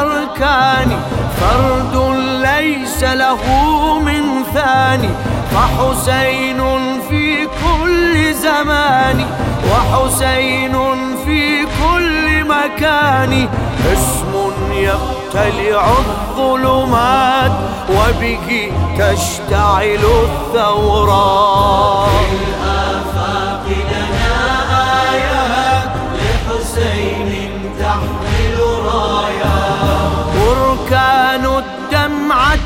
[0.00, 0.90] أركان
[1.40, 1.94] فرد
[2.42, 3.42] ليس له
[3.98, 5.10] من ثاني.
[5.52, 6.60] فحسين
[7.08, 9.26] في كل زمان
[9.70, 10.74] وحسين
[11.24, 13.48] في كل مكان.
[13.92, 14.32] اسم
[14.72, 17.52] يبتلع الظلمات
[17.90, 21.77] وبه تشتعل الثورات.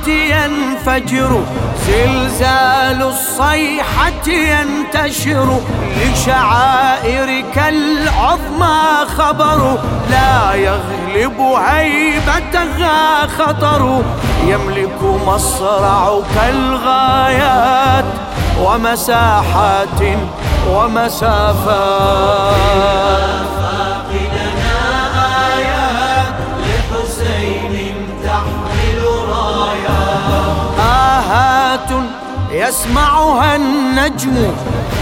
[0.06, 1.42] ينفجر
[1.87, 5.60] زلزال الصيحة ينتشر.
[5.96, 9.79] لشعائرك العظمى خبر
[10.10, 14.02] لا يغلب هيبتها خطر.
[14.46, 18.04] يملك مصرعك الغايات
[18.60, 20.01] ومساحات
[20.71, 22.32] ومسافات.
[32.73, 34.37] يسمعها النجم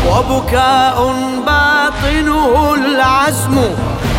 [0.09, 1.15] وبكاء
[1.47, 3.57] باطنه العزم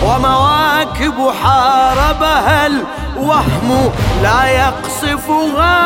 [0.06, 3.92] ومواكب حاربها الوهم.
[4.24, 5.78] لا يقصفها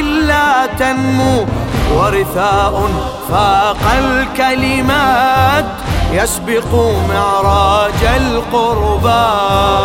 [0.00, 1.46] إلا تنمو
[1.94, 2.88] ورثاء
[3.30, 5.64] فاق الكلمات
[6.12, 6.74] يسبق
[7.08, 9.81] معراج القربات.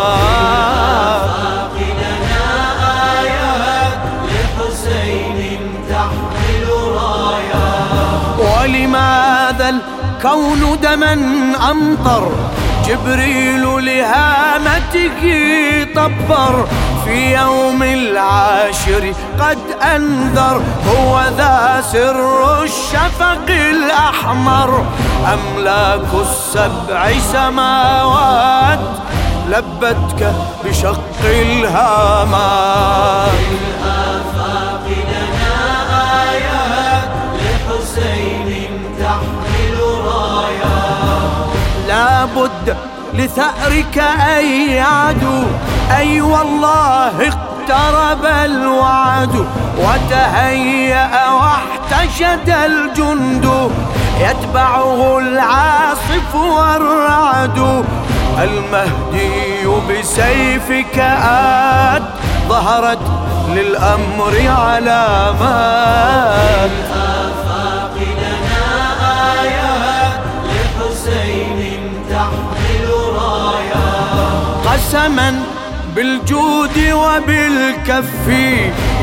[8.98, 11.14] ولماذا الكون دما
[11.72, 12.32] أمطر؟
[12.88, 15.22] جبريل لهامته
[15.95, 16.67] طبر.
[17.05, 19.58] في يوم العاشر قد
[19.95, 24.86] أنذر هو ذا سر الشفق الأحمر.
[25.33, 28.80] أملاك السبع سماوات؟
[29.49, 30.33] لبتك
[30.66, 32.88] بشق الهامات.
[42.48, 42.78] لابد
[43.14, 43.98] لثأرك
[44.38, 45.44] أي عدو.
[45.98, 49.46] أي والله اقترب الوعد
[49.78, 53.72] وتهيأ واحتشد الجند.
[54.20, 57.86] يتبعه العاصف والرعد.
[58.44, 62.04] المهدي بسيفك آت.
[62.50, 63.00] ظهرت
[63.50, 66.17] للأمر علامات
[74.87, 75.43] قسما
[75.95, 78.27] بالجود وبالكف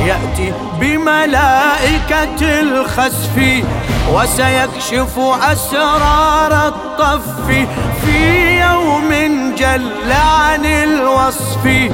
[0.07, 3.65] يأتي بملائكة الخسف
[4.13, 5.19] وسيكشف
[5.53, 7.67] أسرار الطف.
[8.05, 9.11] في يوم
[9.59, 11.91] جل عن الوصف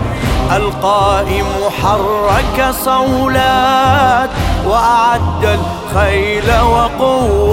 [0.56, 1.46] القائم
[1.82, 4.30] حرك صولات
[4.66, 7.49] وأعد الخيل وقوات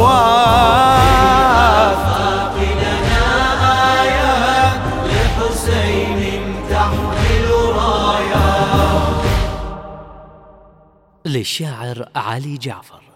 [11.37, 13.06] للشاعر علي جعفر.